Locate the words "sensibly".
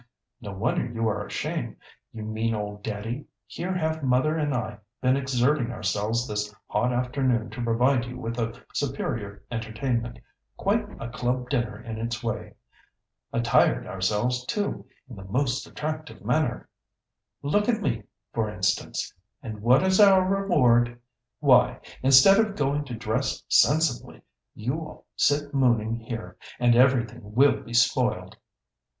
23.47-24.23